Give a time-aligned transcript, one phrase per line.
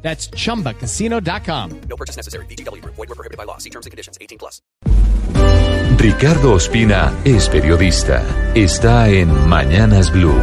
[0.00, 1.80] That's chumbacasino.com.
[1.88, 2.46] No purchase necessary.
[2.46, 2.82] BGW.
[2.84, 3.58] Void were prohibited by law.
[3.58, 4.16] See terms and conditions.
[4.20, 4.62] 18 plus.
[5.98, 8.22] Ricardo Ospina es periodista.
[8.54, 10.38] Está en Mañanas Blue.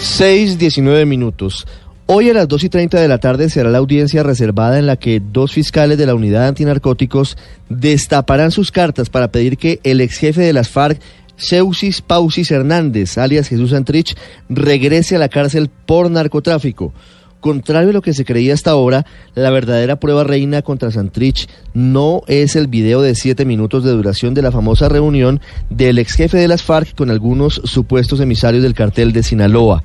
[0.00, 1.66] 6, 19 minutos.
[2.06, 4.96] Hoy a las 2 y 30 de la tarde será la audiencia reservada en la
[4.96, 10.18] que dos fiscales de la unidad antinarcóticos destaparán sus cartas para pedir que el ex
[10.18, 11.00] jefe de las FARC,
[11.42, 14.16] Seusis Pausis Hernández, alias Jesús Santrich,
[14.48, 16.92] regrese a la cárcel por narcotráfico.
[17.40, 22.22] Contrario a lo que se creía hasta ahora, la verdadera prueba reina contra Santrich no
[22.28, 26.38] es el video de siete minutos de duración de la famosa reunión del ex jefe
[26.38, 29.82] de las FARC con algunos supuestos emisarios del cartel de Sinaloa.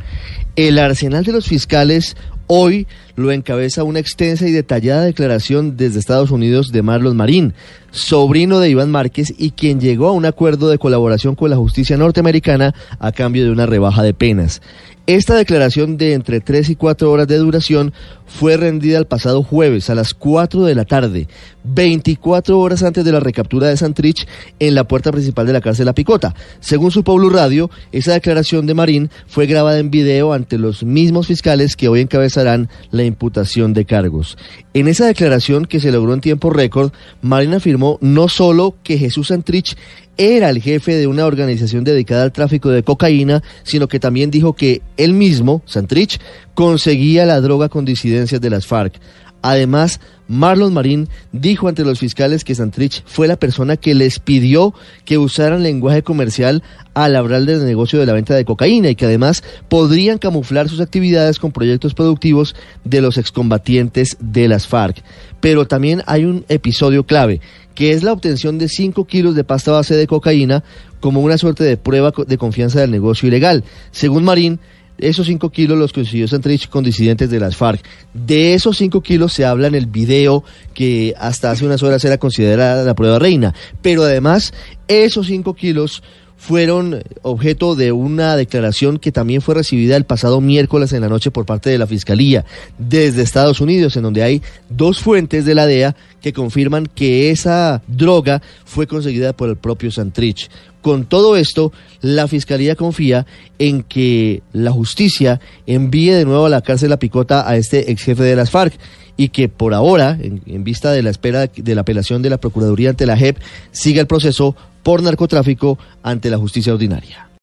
[0.56, 2.16] El arsenal de los fiscales
[2.48, 7.54] hoy lo encabeza una extensa y detallada declaración desde Estados Unidos de Marlon Marín,
[7.92, 11.98] sobrino de Iván Márquez y quien llegó a un acuerdo de colaboración con la justicia
[11.98, 14.62] norteamericana a cambio de una rebaja de penas.
[15.08, 17.94] Esta declaración de entre 3 y 4 horas de duración
[18.28, 21.28] fue rendida el pasado jueves a las 4 de la tarde,
[21.64, 24.28] 24 horas antes de la recaptura de Santrich
[24.60, 26.36] en la puerta principal de la cárcel La Picota.
[26.60, 31.28] Según su Pueblo Radio, esa declaración de Marín fue grabada en video ante los mismos
[31.28, 34.38] fiscales que hoy encabezarán la imputación de cargos.
[34.74, 39.30] En esa declaración que se logró en tiempo récord, Marín afirmó no solo que Jesús
[39.30, 39.76] Santrich
[40.18, 44.54] era el jefe de una organización dedicada al tráfico de cocaína, sino que también dijo
[44.54, 46.20] que él mismo, Santrich,
[46.56, 47.86] conseguía la droga con
[48.26, 49.00] de las FARC.
[49.44, 54.74] Además, Marlon Marín dijo ante los fiscales que Santrich fue la persona que les pidió
[55.06, 56.64] que usaran lenguaje comercial
[56.96, 60.82] al hablar del negocio de la venta de cocaína y que además podrían camuflar sus
[60.82, 65.04] actividades con proyectos productivos de los excombatientes de las FARC.
[65.40, 67.40] Pero también hay un episodio clave,
[67.76, 70.64] que es la obtención de 5 kilos de pasta base de cocaína
[71.00, 73.64] como una suerte de prueba de confianza del negocio ilegal.
[73.92, 74.60] Según Marín,
[74.98, 77.84] esos 5 kilos los consiguió Santrich con disidentes de las FARC.
[78.14, 80.44] De esos 5 kilos se habla en el video
[80.74, 83.54] que hasta hace unas horas era considerada la prueba reina.
[83.82, 84.54] Pero además,
[84.88, 86.04] esos 5 kilos
[86.38, 91.32] fueron objeto de una declaración que también fue recibida el pasado miércoles en la noche
[91.32, 92.46] por parte de la Fiscalía
[92.78, 97.82] desde Estados Unidos, en donde hay dos fuentes de la DEA que confirman que esa
[97.88, 100.50] droga fue conseguida por el propio Santrich.
[100.82, 103.26] Con todo esto, la Fiscalía confía
[103.58, 108.04] en que la justicia envíe de nuevo a la cárcel la picota a este ex
[108.04, 108.74] jefe de las FARC
[109.18, 112.38] y que por ahora, en, en, vista de la espera de la apelación de la
[112.38, 113.40] Procuraduría ante la JEP,
[113.72, 114.56] siga el proceso
[114.88, 117.28] por narcotráfico ante la justicia ordinaria.